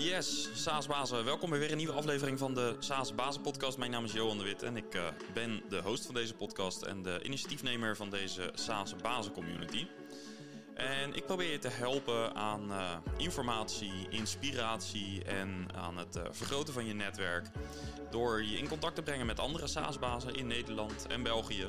Yes, 0.00 0.48
SaaS-bazen. 0.54 1.24
Welkom 1.24 1.50
bij 1.50 1.58
weer 1.58 1.70
een 1.70 1.76
nieuwe 1.76 1.92
aflevering 1.92 2.38
van 2.38 2.54
de 2.54 2.76
SaaS-bazen-podcast. 2.78 3.78
Mijn 3.78 3.90
naam 3.90 4.04
is 4.04 4.12
Johan 4.12 4.38
de 4.38 4.44
Wit 4.44 4.62
en 4.62 4.76
ik 4.76 4.94
uh, 4.94 5.02
ben 5.34 5.62
de 5.68 5.80
host 5.82 6.06
van 6.06 6.14
deze 6.14 6.34
podcast 6.34 6.82
en 6.82 7.02
de 7.02 7.20
initiatiefnemer 7.22 7.96
van 7.96 8.10
deze 8.10 8.50
SaaS-bazen-community. 8.54 9.86
En 10.74 11.14
ik 11.14 11.26
probeer 11.26 11.50
je 11.50 11.58
te 11.58 11.68
helpen 11.68 12.34
aan 12.34 12.70
uh, 12.70 12.96
informatie, 13.16 14.06
inspiratie 14.10 15.24
en 15.24 15.66
aan 15.74 15.96
het 15.96 16.16
uh, 16.16 16.22
vergroten 16.30 16.74
van 16.74 16.86
je 16.86 16.94
netwerk. 16.94 17.46
Door 18.10 18.42
je 18.42 18.58
in 18.58 18.68
contact 18.68 18.94
te 18.94 19.02
brengen 19.02 19.26
met 19.26 19.40
andere 19.40 19.66
SaaS-bazen 19.66 20.34
in 20.34 20.46
Nederland 20.46 21.06
en 21.06 21.22
België. 21.22 21.68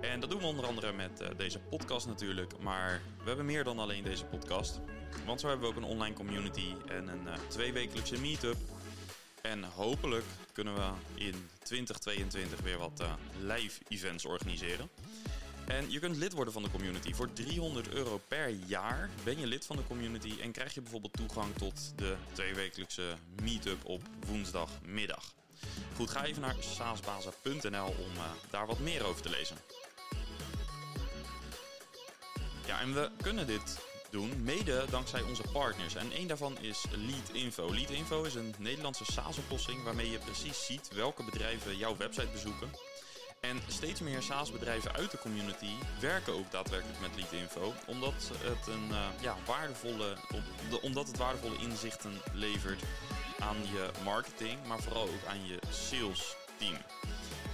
En 0.00 0.20
dat 0.20 0.30
doen 0.30 0.40
we 0.40 0.46
onder 0.46 0.66
andere 0.66 0.92
met 0.92 1.22
deze 1.36 1.58
podcast 1.58 2.06
natuurlijk. 2.06 2.58
Maar 2.58 3.02
we 3.18 3.26
hebben 3.26 3.46
meer 3.46 3.64
dan 3.64 3.78
alleen 3.78 4.04
deze 4.04 4.24
podcast. 4.24 4.80
Want 5.26 5.40
zo 5.40 5.48
hebben 5.48 5.68
we 5.68 5.76
ook 5.76 5.82
een 5.82 5.88
online 5.88 6.14
community 6.14 6.74
en 6.88 7.08
een 7.08 7.26
uh, 7.26 7.32
tweewekelijkse 7.48 8.20
meetup. 8.20 8.56
En 9.42 9.64
hopelijk 9.64 10.24
kunnen 10.52 10.74
we 10.74 10.90
in 11.14 11.48
2022 11.62 12.60
weer 12.60 12.78
wat 12.78 13.00
uh, 13.00 13.12
live 13.40 13.80
events 13.88 14.24
organiseren. 14.24 14.88
En 15.66 15.90
je 15.90 15.98
kunt 15.98 16.16
lid 16.16 16.32
worden 16.32 16.52
van 16.52 16.62
de 16.62 16.70
community. 16.70 17.12
Voor 17.12 17.32
300 17.32 17.88
euro 17.88 18.20
per 18.28 18.48
jaar 18.48 19.10
ben 19.24 19.38
je 19.38 19.46
lid 19.46 19.66
van 19.66 19.76
de 19.76 19.86
community 19.86 20.32
en 20.42 20.52
krijg 20.52 20.74
je 20.74 20.80
bijvoorbeeld 20.80 21.12
toegang 21.12 21.54
tot 21.54 21.92
de 21.96 22.16
tweewekelijkse 22.32 23.14
meetup 23.42 23.84
op 23.84 24.02
woensdagmiddag. 24.26 25.34
Goed, 25.96 26.10
ga 26.10 26.24
even 26.24 26.42
naar 26.42 26.56
saasbazen.nl 26.58 27.86
om 27.86 28.14
uh, 28.16 28.22
daar 28.50 28.66
wat 28.66 28.78
meer 28.78 29.04
over 29.04 29.22
te 29.22 29.30
lezen. 29.30 29.56
Ja, 32.66 32.80
en 32.80 32.94
we 32.94 33.10
kunnen 33.22 33.46
dit 33.46 33.89
doen, 34.10 34.42
mede 34.42 34.84
dankzij 34.90 35.22
onze 35.22 35.42
partners. 35.52 35.94
En 35.94 36.12
één 36.12 36.28
daarvan 36.28 36.58
is 36.60 36.84
Leadinfo. 36.90 37.74
Leadinfo 37.74 38.22
is 38.22 38.34
een 38.34 38.54
Nederlandse 38.58 39.04
SaaS-oplossing 39.04 39.82
waarmee 39.82 40.10
je 40.10 40.18
precies 40.18 40.66
ziet 40.66 40.90
welke 40.94 41.24
bedrijven 41.24 41.76
jouw 41.76 41.96
website 41.96 42.28
bezoeken. 42.32 42.70
En 43.40 43.60
steeds 43.66 44.00
meer 44.00 44.22
SaaS-bedrijven 44.22 44.92
uit 44.92 45.10
de 45.10 45.18
community 45.18 45.72
werken 46.00 46.34
ook 46.34 46.50
daadwerkelijk 46.50 47.00
met 47.00 47.10
Leadinfo, 47.16 47.74
omdat 47.86 48.30
het, 48.38 48.66
een, 48.66 48.88
uh, 48.90 49.06
ja, 49.20 49.36
waardevolle, 49.46 50.16
omdat 50.82 51.06
het 51.06 51.16
waardevolle 51.16 51.58
inzichten 51.58 52.20
levert 52.32 52.82
aan 53.38 53.56
je 53.72 53.90
marketing, 54.04 54.66
maar 54.66 54.80
vooral 54.80 55.02
ook 55.02 55.24
aan 55.28 55.46
je 55.46 55.58
sales 55.70 56.36
team. 56.58 56.76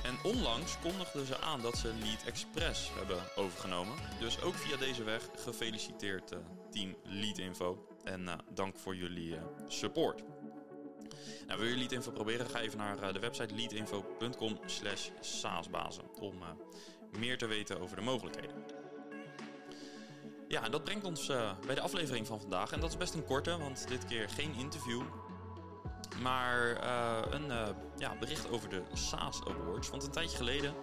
En 0.06 0.18
onlangs 0.22 0.78
kondigden 0.78 1.26
ze 1.26 1.38
aan 1.38 1.60
dat 1.60 1.76
ze 1.76 1.94
Lead 2.00 2.22
Express 2.24 2.90
hebben 2.94 3.18
overgenomen. 3.36 3.94
Dus 4.18 4.42
ook 4.42 4.54
via 4.54 4.76
deze 4.76 5.04
weg 5.04 5.28
gefeliciteerd 5.36 6.32
uh, 6.32 6.38
team 6.70 6.96
Leadinfo. 7.04 7.86
En 8.04 8.20
uh, 8.20 8.32
dank 8.54 8.78
voor 8.78 8.96
jullie 8.96 9.34
uh, 9.34 9.42
support. 9.68 10.22
Nou, 11.46 11.60
wil 11.60 11.68
je 11.68 11.76
Leadinfo 11.76 12.10
proberen? 12.10 12.46
Ga 12.46 12.60
even 12.60 12.78
naar 12.78 13.12
de 13.12 13.18
website 13.18 13.54
leadinfo.com 13.54 14.58
slash 14.66 15.08
saasbazen 15.20 16.14
om 16.20 16.34
meer 17.18 17.38
te 17.38 17.46
weten 17.46 17.80
over 17.80 17.96
de 17.96 18.02
mogelijkheden. 18.02 18.64
Ja, 20.48 20.62
en 20.64 20.70
dat 20.70 20.84
brengt 20.84 21.04
ons 21.04 21.26
bij 21.66 21.74
de 21.74 21.80
aflevering 21.80 22.26
van 22.26 22.40
vandaag. 22.40 22.72
En 22.72 22.80
dat 22.80 22.90
is 22.90 22.96
best 22.96 23.14
een 23.14 23.24
korte, 23.24 23.58
want 23.58 23.88
dit 23.88 24.04
keer 24.04 24.28
geen 24.28 24.54
interview. 24.54 25.02
Maar 26.22 26.84
uh, 26.84 27.18
een 27.30 27.46
uh, 27.46 27.68
ja, 27.98 28.16
bericht 28.18 28.50
over 28.50 28.68
de 28.68 28.82
SaaS 28.92 29.40
Awards. 29.44 29.90
Want 29.90 30.02
een 30.02 30.10
tijdje 30.10 30.36
geleden 30.36 30.74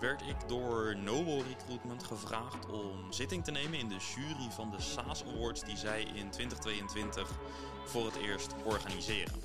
werd 0.00 0.20
ik 0.20 0.48
door 0.48 0.96
Noble 0.96 1.42
Recruitment 1.42 2.04
gevraagd 2.04 2.66
om 2.66 3.12
zitting 3.12 3.44
te 3.44 3.50
nemen 3.50 3.78
in 3.78 3.88
de 3.88 3.96
jury 4.14 4.50
van 4.50 4.70
de 4.70 4.80
SaaS 4.80 5.24
Awards 5.24 5.64
die 5.64 5.76
zij 5.76 6.02
in 6.14 6.30
2022 6.30 7.30
voor 7.84 8.04
het 8.04 8.16
eerst 8.16 8.54
organiseren. 8.64 9.40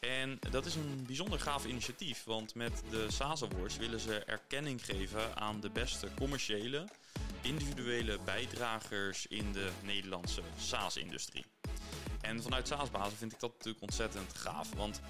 En 0.00 0.38
dat 0.50 0.66
is 0.66 0.74
een 0.74 1.04
bijzonder 1.06 1.40
gaaf 1.40 1.64
initiatief, 1.64 2.24
want 2.24 2.54
met 2.54 2.82
de 2.90 3.06
SaaS 3.10 3.42
Awards 3.42 3.76
willen 3.76 4.00
ze 4.00 4.24
erkenning 4.24 4.84
geven 4.84 5.36
aan 5.36 5.60
de 5.60 5.70
beste 5.70 6.08
commerciële, 6.18 6.84
individuele 7.40 8.18
bijdragers 8.24 9.26
in 9.26 9.52
de 9.52 9.70
Nederlandse 9.82 10.42
SaaS-industrie. 10.58 11.44
En 12.20 12.42
vanuit 12.42 12.68
SaaS-bazen 12.68 13.18
vind 13.18 13.32
ik 13.32 13.40
dat 13.40 13.52
natuurlijk 13.52 13.82
ontzettend 13.82 14.34
gaaf. 14.34 14.68
Want 14.76 15.00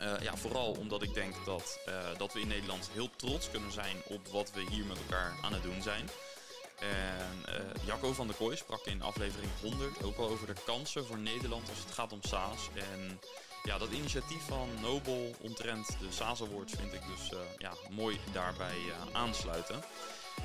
uh, 0.00 0.20
ja, 0.20 0.36
vooral 0.36 0.70
omdat 0.72 1.02
ik 1.02 1.14
denk 1.14 1.34
dat, 1.44 1.78
uh, 1.88 2.18
dat 2.18 2.32
we 2.32 2.40
in 2.40 2.48
Nederland 2.48 2.90
heel 2.92 3.10
trots 3.16 3.50
kunnen 3.50 3.72
zijn 3.72 3.96
op 4.04 4.28
wat 4.28 4.52
we 4.52 4.66
hier 4.70 4.84
met 4.84 4.98
elkaar 4.98 5.32
aan 5.42 5.52
het 5.52 5.62
doen 5.62 5.82
zijn. 5.82 6.08
En 6.78 7.54
uh, 7.54 7.84
Jacco 7.86 8.12
van 8.12 8.26
der 8.26 8.36
Kooi 8.36 8.56
sprak 8.56 8.86
in 8.86 9.02
aflevering 9.02 9.50
100 9.60 10.02
ook 10.02 10.16
al 10.16 10.28
over 10.28 10.46
de 10.46 10.62
kansen 10.66 11.06
voor 11.06 11.18
Nederland 11.18 11.68
als 11.68 11.78
het 11.78 11.90
gaat 11.90 12.12
om 12.12 12.22
SaaS. 12.22 12.68
En 12.74 13.20
ja, 13.62 13.78
dat 13.78 13.90
initiatief 13.90 14.42
van 14.46 14.68
Nobel 14.80 15.34
omtrent 15.40 15.86
de 15.86 16.12
SaaS 16.12 16.42
Awards 16.42 16.72
vind 16.72 16.92
ik 16.92 17.00
dus 17.06 17.38
ja, 17.58 17.72
mooi 17.90 18.18
daarbij 18.32 18.76
aansluiten. 19.12 19.82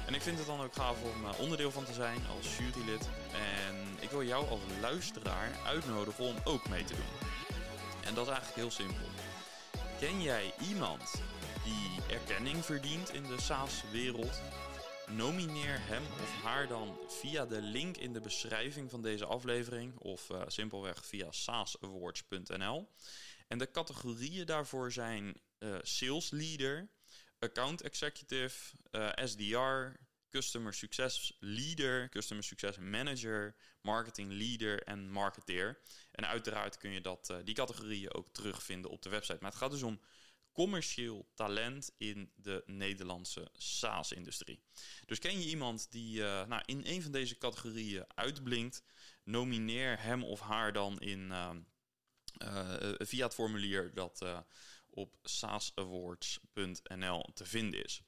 En 0.09 0.15
ik 0.15 0.21
vind 0.21 0.37
het 0.37 0.47
dan 0.47 0.61
ook 0.61 0.73
gaaf 0.73 1.01
om 1.01 1.25
onderdeel 1.39 1.71
van 1.71 1.85
te 1.85 1.93
zijn 1.93 2.21
als 2.37 2.57
jurylid. 2.57 3.09
En 3.33 3.75
ik 3.99 4.09
wil 4.09 4.23
jou 4.23 4.47
als 4.47 4.59
luisteraar 4.81 5.59
uitnodigen 5.65 6.25
om 6.25 6.35
ook 6.43 6.69
mee 6.69 6.83
te 6.83 6.95
doen. 6.95 7.29
En 8.05 8.13
dat 8.13 8.27
is 8.27 8.33
eigenlijk 8.33 8.55
heel 8.55 8.71
simpel. 8.71 9.05
Ken 9.99 10.21
jij 10.21 10.53
iemand 10.69 11.21
die 11.63 12.15
erkenning 12.17 12.65
verdient 12.65 13.13
in 13.13 13.23
de 13.23 13.41
SaaS-wereld? 13.41 14.41
Nomineer 15.07 15.79
hem 15.81 16.03
of 16.03 16.41
haar 16.43 16.67
dan 16.67 16.97
via 17.07 17.45
de 17.45 17.61
link 17.61 17.97
in 17.97 18.13
de 18.13 18.21
beschrijving 18.21 18.89
van 18.89 19.01
deze 19.01 19.25
aflevering 19.25 19.97
of 19.97 20.29
uh, 20.29 20.41
simpelweg 20.47 21.05
via 21.05 21.31
saasawards.nl. 21.31 22.89
En 23.47 23.57
de 23.57 23.71
categorieën 23.71 24.45
daarvoor 24.45 24.91
zijn 24.91 25.41
uh, 25.59 25.75
sales 25.81 26.29
leader, 26.29 26.89
account 27.39 27.81
executive, 27.81 28.75
uh, 28.91 29.09
SDR, 29.15 29.97
Customer 30.29 30.73
Success 30.73 31.37
Leader, 31.39 32.09
Customer 32.09 32.43
Success 32.43 32.77
Manager, 32.77 33.55
Marketing 33.81 34.31
Leader 34.31 34.83
en 34.83 35.11
Marketeer. 35.11 35.79
En 36.11 36.27
uiteraard 36.27 36.77
kun 36.77 36.91
je 36.91 37.01
dat, 37.01 37.29
uh, 37.31 37.37
die 37.43 37.55
categorieën 37.55 38.13
ook 38.13 38.29
terugvinden 38.33 38.91
op 38.91 39.01
de 39.01 39.09
website. 39.09 39.37
Maar 39.41 39.49
het 39.49 39.59
gaat 39.59 39.71
dus 39.71 39.83
om 39.83 39.99
commercieel 40.51 41.29
talent 41.33 41.91
in 41.97 42.31
de 42.35 42.63
Nederlandse 42.65 43.49
SaaS-industrie. 43.53 44.63
Dus 45.05 45.19
ken 45.19 45.41
je 45.41 45.49
iemand 45.49 45.91
die 45.91 46.19
uh, 46.19 46.45
nou, 46.45 46.61
in 46.65 46.81
een 46.85 47.01
van 47.01 47.11
deze 47.11 47.37
categorieën 47.37 48.05
uitblinkt, 48.15 48.83
nomineer 49.23 50.01
hem 50.01 50.23
of 50.23 50.39
haar 50.39 50.73
dan 50.73 50.99
in, 50.99 51.31
uh, 51.31 51.49
via 52.97 53.25
het 53.25 53.33
formulier 53.33 53.93
dat 53.93 54.23
op 54.89 55.15
saasawards.nl 55.23 57.29
te 57.33 57.45
vinden 57.45 57.83
is. 57.83 58.01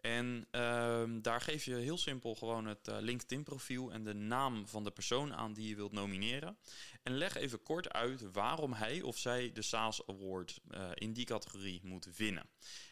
En 0.00 0.46
uh, 0.52 1.02
daar 1.22 1.40
geef 1.40 1.64
je 1.64 1.74
heel 1.74 1.98
simpel 1.98 2.34
gewoon 2.34 2.66
het 2.66 2.88
uh, 2.88 2.96
LinkedIn-profiel 3.00 3.92
en 3.92 4.04
de 4.04 4.14
naam 4.14 4.66
van 4.66 4.84
de 4.84 4.90
persoon 4.90 5.34
aan 5.34 5.52
die 5.52 5.68
je 5.68 5.76
wilt 5.76 5.92
nomineren. 5.92 6.58
En 7.02 7.16
leg 7.16 7.36
even 7.36 7.62
kort 7.62 7.92
uit 7.92 8.32
waarom 8.32 8.72
hij 8.72 9.02
of 9.02 9.18
zij 9.18 9.52
de 9.52 9.62
SaaS 9.62 10.06
Award 10.06 10.60
uh, 10.70 10.90
in 10.94 11.12
die 11.12 11.24
categorie 11.24 11.80
moet 11.82 12.16
winnen. 12.16 12.48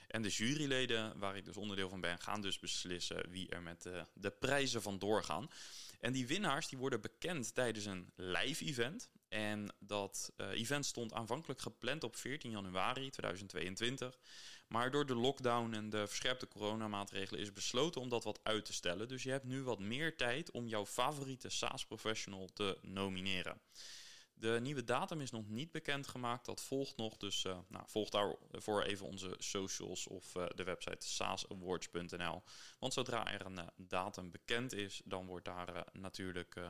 En 0.09 0.23
de 0.23 0.29
juryleden, 0.29 1.19
waar 1.19 1.37
ik 1.37 1.45
dus 1.45 1.57
onderdeel 1.57 1.89
van 1.89 2.01
ben, 2.01 2.21
gaan 2.21 2.41
dus 2.41 2.59
beslissen 2.59 3.31
wie 3.31 3.49
er 3.49 3.63
met 3.63 3.83
de, 3.83 4.07
de 4.15 4.31
prijzen 4.31 4.83
van 4.83 4.99
doorgaan. 4.99 5.49
En 6.05 6.13
die 6.13 6.27
winnaars 6.27 6.69
die 6.69 6.79
worden 6.79 7.01
bekend 7.01 7.55
tijdens 7.55 7.85
een 7.85 8.13
live 8.17 8.65
event. 8.65 9.11
En 9.29 9.75
dat 9.79 10.33
uh, 10.37 10.49
event 10.51 10.87
stond 10.87 11.13
aanvankelijk 11.13 11.61
gepland 11.61 12.05
op 12.05 12.17
14 12.17 12.51
januari 12.51 13.11
2022. 13.11 14.19
Maar 14.69 14.91
door 14.91 15.07
de 15.07 15.15
lockdown 15.15 15.73
en 15.73 15.91
de 15.91 16.07
verscherpte 16.07 16.49
coronamaatregelen 16.49 17.41
is 17.41 17.53
besloten 17.53 18.01
om 18.01 18.09
dat 18.09 18.25
wat 18.25 18.41
uit 18.43 18.65
te 18.65 18.73
stellen. 18.73 19.09
Dus 19.09 19.23
je 19.23 19.31
hebt 19.31 19.45
nu 19.45 19.63
wat 19.63 19.79
meer 19.79 20.17
tijd 20.17 20.51
om 20.51 20.67
jouw 20.67 20.87
favoriete 20.87 21.49
SaaS-professional 21.49 22.49
te 22.53 22.79
nomineren. 22.83 23.61
De 24.35 24.59
nieuwe 24.61 24.85
datum 24.85 25.21
is 25.21 25.31
nog 25.31 25.49
niet 25.49 25.71
bekendgemaakt. 25.71 26.45
Dat 26.45 26.61
volgt 26.61 26.97
nog. 26.97 27.17
Dus 27.17 27.45
uh, 27.45 27.59
nou, 27.69 27.85
volg 27.87 28.09
daarvoor 28.09 28.83
even 28.83 29.07
onze 29.07 29.35
socials 29.39 30.07
of 30.07 30.35
uh, 30.35 30.47
de 30.55 30.65
website 30.65 31.07
saasawards.nl. 31.07 32.43
Want 32.79 32.93
zodra 32.93 33.33
er 33.33 33.47
een 33.47 33.59
uh, 33.59 33.67
datum 33.77 34.31
bekend 34.31 34.73
is, 34.73 35.03
dan 35.05 35.27
wordt 35.27 35.45
daar 35.45 35.87
natuurlijk 35.93 36.61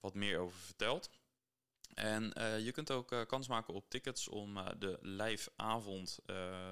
wat 0.00 0.14
meer 0.14 0.38
over 0.38 0.58
verteld. 0.58 1.10
En 1.94 2.32
je 2.62 2.72
kunt 2.72 2.90
ook 2.90 3.24
kans 3.26 3.48
maken 3.48 3.74
op 3.74 3.90
tickets 3.90 4.28
om 4.28 4.54
de 4.78 4.98
live 5.00 5.50
avond 5.56 6.18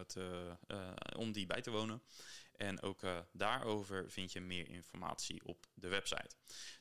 te, 0.06 0.56
om 1.16 1.32
die 1.32 1.46
bij 1.46 1.60
te 1.60 1.70
wonen. 1.70 2.02
En 2.58 2.82
ook 2.82 3.00
daarover 3.32 4.10
vind 4.10 4.32
je 4.32 4.40
meer 4.40 4.68
informatie 4.68 5.44
op 5.44 5.66
de 5.74 5.88
website. 5.88 6.30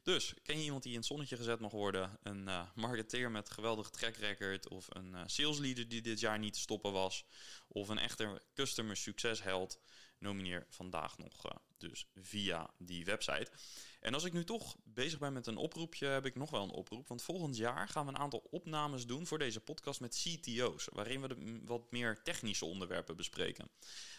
Dus 0.03 0.33
ken 0.43 0.57
je 0.57 0.63
iemand 0.63 0.83
die 0.83 0.91
in 0.91 0.97
het 0.97 1.07
zonnetje 1.07 1.35
gezet 1.35 1.59
mag 1.59 1.71
worden? 1.71 2.19
Een 2.23 2.49
marketeer 2.75 3.31
met 3.31 3.49
geweldig 3.49 3.89
track 3.89 4.15
record 4.15 4.69
of 4.69 4.87
een 4.89 5.29
sales 5.29 5.57
leader 5.57 5.87
die 5.87 6.01
dit 6.01 6.19
jaar 6.19 6.39
niet 6.39 6.53
te 6.53 6.59
stoppen 6.59 6.91
was? 6.91 7.25
Of 7.67 7.89
een 7.89 7.99
echte 7.99 8.41
customer 8.53 8.97
succes 8.97 9.43
held? 9.43 9.79
Nomineer 10.19 10.65
vandaag 10.69 11.17
nog 11.17 11.45
uh, 11.45 11.51
dus 11.77 12.07
via 12.15 12.69
die 12.77 13.05
website. 13.05 13.51
En 13.99 14.13
als 14.13 14.23
ik 14.23 14.33
nu 14.33 14.43
toch 14.43 14.75
bezig 14.83 15.19
ben 15.19 15.33
met 15.33 15.47
een 15.47 15.57
oproepje, 15.57 16.07
heb 16.07 16.25
ik 16.25 16.35
nog 16.35 16.49
wel 16.49 16.63
een 16.63 16.69
oproep. 16.69 17.07
Want 17.07 17.21
volgend 17.21 17.57
jaar 17.57 17.87
gaan 17.87 18.05
we 18.05 18.11
een 18.11 18.17
aantal 18.17 18.47
opnames 18.51 19.05
doen 19.05 19.27
voor 19.27 19.39
deze 19.39 19.59
podcast 19.59 19.99
met 19.99 20.23
CTO's. 20.23 20.87
Waarin 20.91 21.21
we 21.21 21.27
de 21.27 21.61
wat 21.65 21.91
meer 21.91 22.21
technische 22.23 22.65
onderwerpen 22.65 23.15
bespreken. 23.15 23.69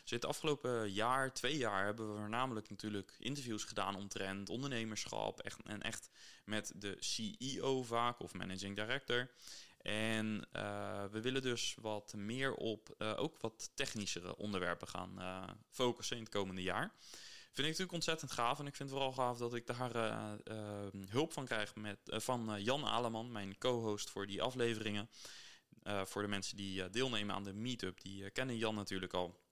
Dus 0.03 0.11
het 0.11 0.25
afgelopen 0.25 0.93
jaar, 0.93 1.35
twee 1.35 1.56
jaar, 1.56 1.85
hebben 1.85 2.12
we 2.12 2.19
voornamelijk 2.19 2.71
natuurlijk 2.71 3.17
interviews 3.19 3.65
gedaan 3.65 3.97
omtrent 3.97 4.49
ondernemerschap. 4.49 5.41
Echt, 5.41 5.62
en 5.65 5.83
echt 5.83 6.11
met 6.45 6.73
de 6.77 6.97
CEO 6.99 7.83
vaak 7.83 8.21
of 8.21 8.35
managing 8.35 8.77
director. 8.77 9.31
En 9.79 10.49
uh, 10.53 11.05
we 11.05 11.21
willen 11.21 11.43
dus 11.43 11.77
wat 11.81 12.15
meer 12.15 12.55
op 12.55 12.95
uh, 12.99 13.15
ook 13.17 13.41
wat 13.41 13.71
technischere 13.75 14.37
onderwerpen 14.37 14.89
gaan 14.89 15.15
uh, 15.19 15.43
focussen 15.71 16.17
in 16.17 16.23
het 16.23 16.33
komende 16.33 16.63
jaar. 16.63 16.95
Vind 17.43 17.59
ik 17.59 17.65
natuurlijk 17.65 17.93
ontzettend 17.93 18.31
gaaf. 18.31 18.59
En 18.59 18.67
ik 18.67 18.77
vind 18.77 18.91
het 18.91 18.99
vooral 18.99 19.15
gaaf 19.15 19.39
dat 19.39 19.55
ik 19.55 19.67
daar 19.67 19.93
hulp 21.09 21.33
van 21.33 21.45
krijg 21.45 21.75
met, 21.75 21.99
van 22.05 22.63
Jan 22.63 22.85
Aleman, 22.85 23.33
mijn 23.33 23.59
co-host 23.59 24.11
voor 24.11 24.27
die 24.27 24.43
afleveringen. 24.43 25.09
voor 25.83 26.23
de 26.23 26.29
mensen 26.29 26.57
die 26.57 26.91
deelnemen 26.91 27.35
aan 27.35 27.45
de 27.45 27.53
meetup, 27.53 28.01
die 28.01 28.31
kennen 28.31 28.57
Jan 28.57 28.75
natuurlijk 28.75 29.15
al. 29.15 29.48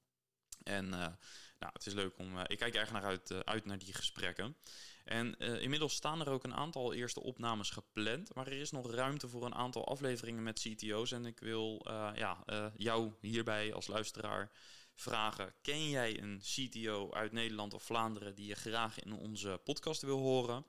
En 0.66 0.88
nou, 0.88 1.72
het 1.72 1.86
is 1.86 1.92
leuk 1.92 2.18
om. 2.18 2.38
ik 2.38 2.58
kijk 2.58 2.74
erg 2.74 2.92
naar 2.92 3.04
uit, 3.04 3.44
uit 3.44 3.64
naar 3.64 3.78
die 3.78 3.94
gesprekken. 3.94 4.56
En 5.04 5.38
inmiddels 5.38 5.94
staan 5.94 6.20
er 6.20 6.28
ook 6.28 6.44
een 6.44 6.54
aantal 6.54 6.92
eerste 6.92 7.22
opnames 7.22 7.70
gepland. 7.70 8.34
Maar 8.34 8.46
er 8.46 8.60
is 8.60 8.70
nog 8.70 8.90
ruimte 8.90 9.28
voor 9.28 9.44
een 9.44 9.54
aantal 9.54 9.86
afleveringen 9.86 10.42
met 10.42 10.60
CTO's. 10.60 11.12
En 11.12 11.26
ik 11.26 11.40
wil 11.40 11.86
ja, 12.14 12.44
jou 12.76 13.12
hierbij 13.20 13.74
als 13.74 13.86
luisteraar 13.86 14.50
vragen: 14.96 15.54
ken 15.62 15.88
jij 15.88 16.22
een 16.22 16.40
CTO 16.42 17.12
uit 17.12 17.32
Nederland 17.32 17.74
of 17.74 17.82
Vlaanderen 17.82 18.34
die 18.34 18.46
je 18.46 18.54
graag 18.54 19.00
in 19.00 19.12
onze 19.12 19.60
podcast 19.64 20.02
wil 20.02 20.18
horen? 20.18 20.66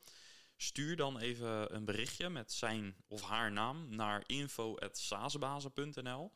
Stuur 0.57 0.95
dan 0.95 1.19
even 1.19 1.75
een 1.75 1.85
berichtje 1.85 2.29
met 2.29 2.53
zijn 2.53 2.95
of 3.07 3.21
haar 3.21 3.51
naam 3.51 3.95
naar 3.95 4.23
info.saasbazen.nl. 4.25 6.31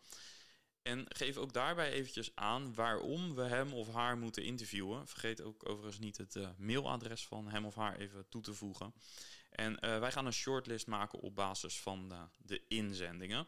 En 0.82 1.06
geef 1.08 1.38
ook 1.38 1.54
daarbij 1.54 1.92
eventjes 1.92 2.36
aan 2.36 2.74
waarom 2.74 3.36
we 3.36 3.42
hem 3.42 3.74
of 3.74 3.94
haar 3.94 4.18
moeten 4.18 4.44
interviewen. 4.44 5.08
Vergeet 5.08 5.42
ook 5.42 5.70
overigens 5.70 6.00
niet 6.00 6.18
het 6.18 6.36
uh, 6.36 6.50
mailadres 6.58 7.26
van 7.28 7.48
hem 7.48 7.66
of 7.66 7.76
haar 7.76 7.96
even 7.96 8.30
toe 8.30 8.42
te 8.42 8.54
voegen. 8.54 8.94
En 9.50 9.72
uh, 9.72 10.00
wij 10.00 10.12
gaan 10.12 10.26
een 10.26 10.34
shortlist 10.34 10.88
maken 10.88 11.20
op 11.20 11.36
basis 11.36 11.80
van 11.80 12.10
uh, 12.12 12.24
de 12.38 12.62
inzendingen. 12.68 13.48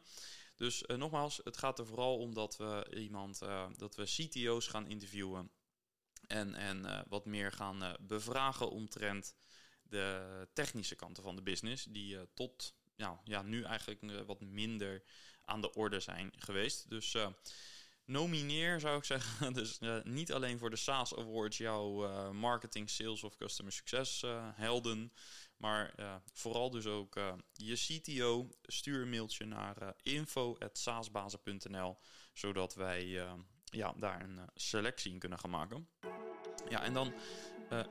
Dus 0.56 0.82
nogmaals, 0.82 1.42
het 1.44 1.58
gaat 1.58 1.80
er 1.80 1.86
vooral 1.86 2.18
om 2.18 2.34
dat 2.34 2.58
we 2.58 2.96
iemand, 2.96 3.40
dat 3.78 3.96
we 3.96 4.04
CTO's 4.04 4.68
gaan 4.68 4.88
interviewen. 4.88 5.52
En, 6.28 6.56
en 6.56 7.06
wat 7.08 7.26
meer 7.26 7.52
gaan 7.52 7.96
bevragen 8.00 8.70
omtrent 8.70 9.36
de 9.84 10.48
technische 10.54 10.96
kanten 10.96 11.24
van 11.24 11.36
de 11.36 11.42
business. 11.42 11.84
Die 11.84 12.34
tot 12.34 12.76
nou, 12.96 13.18
ja, 13.24 13.42
nu 13.42 13.64
eigenlijk 13.64 14.26
wat 14.26 14.42
minder 14.42 15.04
aan 15.54 15.62
de 15.62 15.74
orde 15.74 16.00
zijn 16.00 16.34
geweest. 16.38 16.90
Dus 16.90 17.14
uh, 17.14 17.28
nomineer 18.06 18.80
zou 18.80 18.98
ik 18.98 19.04
zeggen. 19.14 19.54
Dus 19.54 19.78
uh, 19.80 20.04
niet 20.04 20.34
alleen 20.34 20.60
voor 20.60 20.70
de 20.70 20.76
SaaS 20.76 21.16
Awards 21.16 21.58
jouw 21.58 22.06
uh, 22.06 22.30
marketing, 22.30 22.90
sales 22.90 23.24
of 23.24 23.36
customer 23.36 23.74
success 23.74 24.26
helden. 24.56 25.14
Maar 25.58 25.94
vooral 26.34 26.70
dus 26.70 26.86
ook 26.86 27.20
je 27.54 27.76
CTO. 27.76 28.50
Stuur 28.62 29.02
een 29.02 29.10
mailtje 29.10 29.46
naar 29.46 29.94
info.saasbazen.nl. 30.02 31.98
Zodat 32.34 32.76
wij 32.76 33.06
ja, 33.66 33.94
daar 33.98 34.22
een 34.22 34.40
selectie 34.56 35.12
in 35.12 35.20
kunnen 35.20 35.40
gaan 35.40 35.50
maken. 35.50 35.90
Ja, 36.70 36.84
en 36.84 36.94
dan 36.94 37.14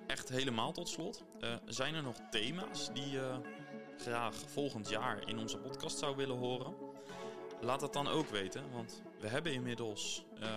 echt 0.06 0.28
helemaal 0.28 0.72
tot 0.72 0.88
slot. 0.88 1.24
zijn 1.66 1.94
er 1.94 2.02
nog 2.02 2.16
thema's 2.30 2.92
die 2.92 3.10
je 3.10 3.40
graag 3.96 4.34
volgend 4.46 4.88
jaar 4.88 5.28
in 5.28 5.38
onze 5.38 5.58
podcast 5.58 5.98
zou 5.98 6.16
willen 6.16 6.36
horen? 6.36 6.81
Laat 7.62 7.80
dat 7.80 7.92
dan 7.92 8.08
ook 8.08 8.28
weten, 8.28 8.62
want 8.72 9.02
we 9.20 9.28
hebben 9.28 9.52
inmiddels 9.52 10.24
uh, 10.42 10.48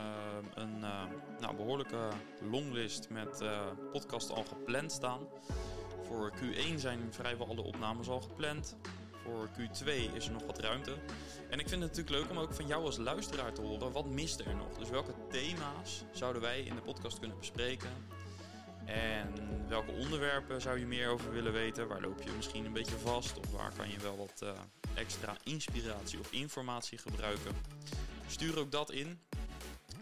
een 0.53 0.77
uh, 0.79 1.03
nou, 1.39 1.55
behoorlijke 1.55 2.07
longlist 2.49 3.09
met 3.09 3.41
uh, 3.41 3.61
podcasts 3.91 4.31
al 4.31 4.43
gepland 4.43 4.91
staan. 4.91 5.19
Voor 6.03 6.31
Q1 6.35 6.75
zijn 6.75 6.99
vrijwel 7.09 7.47
alle 7.47 7.61
opnames 7.61 8.07
al 8.07 8.21
gepland. 8.21 8.75
Voor 9.23 9.47
Q2 9.47 10.13
is 10.13 10.25
er 10.25 10.31
nog 10.31 10.45
wat 10.45 10.59
ruimte. 10.59 10.91
En 11.49 11.59
ik 11.59 11.69
vind 11.69 11.81
het 11.81 11.95
natuurlijk 11.95 12.09
leuk 12.09 12.29
om 12.29 12.37
ook 12.37 12.53
van 12.53 12.67
jou 12.67 12.85
als 12.85 12.97
luisteraar 12.97 13.53
te 13.53 13.61
horen. 13.61 13.91
Wat 13.91 14.05
mist 14.05 14.39
er 14.39 14.55
nog? 14.55 14.77
Dus 14.77 14.89
welke 14.89 15.13
thema's 15.29 16.03
zouden 16.11 16.41
wij 16.41 16.61
in 16.61 16.75
de 16.75 16.81
podcast 16.81 17.19
kunnen 17.19 17.37
bespreken? 17.37 17.89
En 18.85 19.27
welke 19.67 19.91
onderwerpen 19.91 20.61
zou 20.61 20.79
je 20.79 20.85
meer 20.85 21.09
over 21.09 21.31
willen 21.31 21.53
weten? 21.53 21.87
Waar 21.87 22.01
loop 22.01 22.21
je 22.21 22.31
misschien 22.35 22.65
een 22.65 22.73
beetje 22.73 22.97
vast? 22.97 23.39
Of 23.39 23.51
waar 23.51 23.73
kan 23.77 23.89
je 23.89 23.99
wel 23.99 24.17
wat 24.17 24.43
extra 24.95 25.37
inspiratie 25.43 26.19
of 26.19 26.31
informatie 26.31 26.97
gebruiken? 26.97 27.55
Stuur 28.27 28.59
ook 28.59 28.71
dat 28.71 28.91
in. 28.91 29.19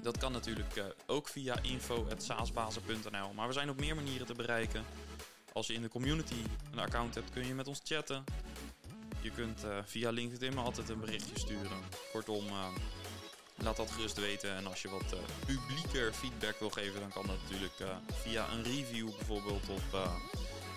Dat 0.01 0.18
kan 0.18 0.31
natuurlijk 0.31 0.75
uh, 0.75 0.84
ook 1.06 1.28
via 1.28 1.62
info.saasbazen.nl. 1.62 3.34
Maar 3.34 3.48
we 3.48 3.54
zijn 3.54 3.69
op 3.69 3.80
meer 3.80 3.95
manieren 3.95 4.28
te 4.28 4.34
bereiken. 4.34 4.86
Als 5.54 5.68
je 5.68 5.74
in 5.74 5.81
de 5.81 5.90
community 5.90 6.42
een 6.72 6.80
account 6.80 7.16
hebt, 7.16 7.30
kun 7.31 7.48
je 7.48 7.54
met 7.54 7.68
ons 7.68 7.81
chatten. 7.84 8.24
Je 9.22 9.31
kunt 9.31 9.63
uh, 9.63 9.78
via 9.84 10.10
LinkedIn 10.10 10.54
me 10.54 10.62
altijd 10.62 10.90
een 10.90 11.00
berichtje 11.00 11.40
sturen. 11.40 11.78
Kortom, 12.12 12.45
Laat 13.56 13.75
dat 13.75 13.92
gerust 13.92 14.18
weten. 14.18 14.56
En 14.56 14.68
als 14.68 14.81
je 14.81 14.90
wat 14.90 15.16
publieker 15.45 16.13
feedback 16.13 16.60
wil 16.60 16.69
geven, 16.69 17.00
dan 17.00 17.10
kan 17.10 17.28
dat 17.28 17.36
natuurlijk 17.42 18.00
via 18.12 18.48
een 18.51 18.63
review 18.63 19.10
bijvoorbeeld 19.18 19.69
op 19.69 20.10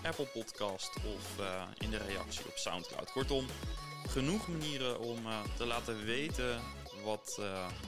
Apple 0.02 0.26
Podcast 0.26 0.90
of 0.96 1.46
in 1.78 1.90
de 1.90 1.96
reactie 1.96 2.46
op 2.46 2.56
Soundcloud. 2.56 3.12
Kortom, 3.12 3.46
genoeg 4.08 4.48
manieren 4.48 5.00
om 5.00 5.18
te 5.56 5.66
laten 5.66 6.04
weten 6.04 6.60
wat, 7.04 7.40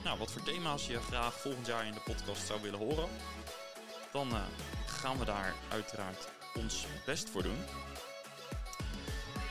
nou, 0.03 0.19
wat 0.19 0.31
voor 0.31 0.43
thema's 0.43 0.87
je 0.87 0.99
graag 0.99 1.33
volgend 1.33 1.67
jaar 1.67 1.85
in 1.85 1.93
de 1.93 2.01
podcast 2.05 2.47
zou 2.47 2.61
willen 2.61 2.79
horen. 2.79 3.09
Dan 4.11 4.27
gaan 4.85 5.17
we 5.17 5.25
daar 5.25 5.55
uiteraard 5.69 6.27
ons 6.55 6.85
best 7.05 7.29
voor 7.29 7.43
doen. 7.43 7.59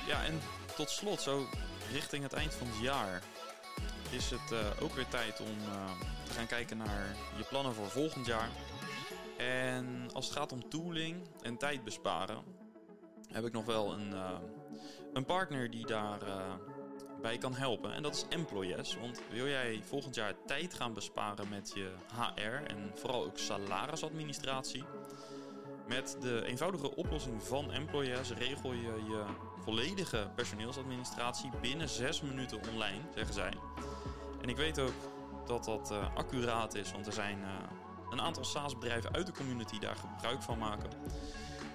Ja, 0.07 0.25
en 0.25 0.41
tot 0.77 0.91
slot, 0.91 1.21
zo 1.21 1.49
richting 1.93 2.23
het 2.23 2.33
eind 2.33 2.55
van 2.55 2.67
het 2.67 2.81
jaar 2.81 3.23
is 4.11 4.31
het 4.31 4.81
ook 4.81 4.95
weer 4.95 5.09
tijd 5.09 5.41
om 5.41 5.57
te 6.25 6.33
gaan 6.33 6.47
kijken 6.47 6.77
naar 6.77 7.17
je 7.37 7.45
plannen 7.45 7.75
voor 7.75 7.91
volgend 7.91 8.27
jaar. 8.27 8.49
En 9.37 10.11
als 10.13 10.25
het 10.25 10.37
gaat 10.37 10.53
om 10.53 10.69
tooling 10.69 11.29
en 11.43 11.57
tijd 11.57 11.85
besparen, 11.85 12.43
heb 13.33 13.45
ik 13.45 13.53
nog 13.53 13.65
wel 13.65 13.93
een, 13.93 14.15
een 15.13 15.25
partner 15.25 15.71
die 15.71 15.87
daar 15.87 16.21
bij 17.21 17.39
kan 17.39 17.55
helpen. 17.55 17.93
En 17.93 18.03
dat 18.03 18.15
is 18.15 18.25
Employees. 18.29 18.97
Want 19.01 19.21
wil 19.31 19.47
jij 19.47 19.81
volgend 19.85 20.15
jaar 20.15 20.35
tijd 20.47 20.75
gaan 20.75 20.95
besparen 20.95 21.49
met 21.49 21.73
je 21.75 21.91
HR 22.15 22.67
en 22.67 22.91
vooral 22.95 23.25
ook 23.25 23.39
salarisadministratie? 23.39 24.85
Met 25.89 26.17
de 26.21 26.45
eenvoudige 26.45 26.97
oplossing 26.97 27.43
van 27.43 27.73
Employees 27.73 28.31
regel 28.33 28.73
je 28.73 29.05
je 29.09 29.25
volledige 29.65 30.31
personeelsadministratie 30.35 31.51
binnen 31.61 31.89
6 31.89 32.21
minuten 32.21 32.61
online, 32.73 33.01
zeggen 33.15 33.35
zij. 33.35 33.53
En 34.43 34.49
ik 34.49 34.57
weet 34.57 34.81
ook 34.81 34.95
dat 35.47 35.65
dat 35.65 35.91
uh, 35.91 36.17
accuraat 36.17 36.75
is, 36.75 36.93
want 36.93 37.07
er 37.07 37.13
zijn 37.13 37.39
uh, 37.39 37.47
een 38.11 38.21
aantal 38.21 38.45
SaaS-bedrijven 38.45 39.13
uit 39.13 39.27
de 39.27 39.33
community 39.33 39.79
daar 39.79 39.97
gebruik 39.97 40.43
van 40.43 40.59
maken. 40.59 40.91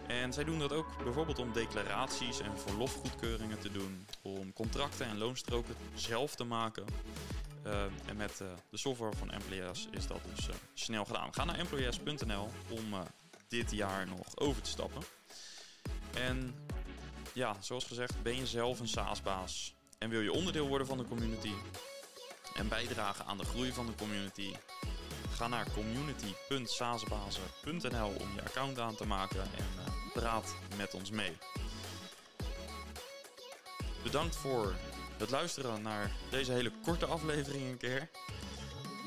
En 0.07 0.33
zij 0.33 0.43
doen 0.43 0.59
dat 0.59 0.71
ook 0.71 1.03
bijvoorbeeld 1.03 1.39
om 1.39 1.53
declaraties 1.53 2.39
en 2.39 2.59
verlofgoedkeuringen 2.59 3.59
te 3.59 3.71
doen, 3.71 4.05
om 4.21 4.53
contracten 4.53 5.05
en 5.05 5.17
loonstroken 5.17 5.75
zelf 5.93 6.35
te 6.35 6.43
maken. 6.43 6.85
Uh, 7.65 7.83
en 8.05 8.17
met 8.17 8.37
de 8.69 8.77
software 8.77 9.15
van 9.15 9.31
Employees 9.31 9.87
is 9.91 10.07
dat 10.07 10.19
dus 10.35 10.47
snel 10.73 11.05
gedaan. 11.05 11.33
Ga 11.33 11.45
naar 11.45 11.59
employees.nl 11.59 12.49
om 12.69 12.93
dit 13.47 13.71
jaar 13.71 14.07
nog 14.07 14.37
over 14.37 14.61
te 14.61 14.69
stappen. 14.69 15.01
En 16.13 16.55
ja, 17.33 17.55
zoals 17.59 17.85
gezegd, 17.85 18.23
ben 18.23 18.35
je 18.35 18.47
zelf 18.47 18.79
een 18.79 18.87
SaaS-baas 18.87 19.75
en 19.97 20.09
wil 20.09 20.21
je 20.21 20.31
onderdeel 20.31 20.67
worden 20.67 20.87
van 20.87 20.97
de 20.97 21.05
community? 21.05 21.53
en 22.53 22.67
bijdragen 22.67 23.25
aan 23.25 23.37
de 23.37 23.45
groei 23.45 23.73
van 23.73 23.85
de 23.85 23.95
community. 23.95 24.53
Ga 25.29 25.47
naar 25.47 25.67
community.saasbazen.nl 25.73 28.07
om 28.07 28.35
je 28.35 28.43
account 28.43 28.79
aan 28.79 28.95
te 28.95 29.07
maken 29.07 29.41
en 29.41 29.92
praat 30.13 30.55
met 30.77 30.93
ons 30.93 31.09
mee. 31.09 31.37
Bedankt 34.03 34.35
voor 34.35 34.73
het 35.17 35.29
luisteren 35.29 35.81
naar 35.81 36.11
deze 36.29 36.51
hele 36.51 36.71
korte 36.83 37.05
aflevering 37.05 37.69
een 37.69 37.77
keer. 37.77 38.09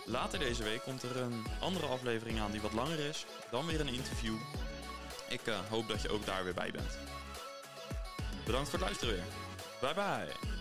Later 0.04 0.38
deze 0.38 0.62
week 0.62 0.82
komt 0.82 1.02
er 1.02 1.16
een 1.16 1.46
andere 1.60 1.86
aflevering 1.86 2.40
aan 2.40 2.50
die 2.50 2.60
wat 2.60 2.72
langer 2.72 2.98
is. 2.98 3.26
Dan 3.50 3.66
weer 3.66 3.80
een 3.80 3.94
interview. 3.94 4.34
Ik 5.28 5.46
uh, 5.46 5.58
hoop 5.68 5.88
dat 5.88 6.02
je 6.02 6.08
ook 6.08 6.26
daar 6.26 6.44
weer 6.44 6.54
bij 6.54 6.70
bent. 6.70 6.98
Bedankt 8.44 8.68
voor 8.68 8.78
het 8.78 8.88
luisteren 8.88 9.14
weer. 9.14 9.24
Bye 9.80 9.94
bye. 9.94 10.55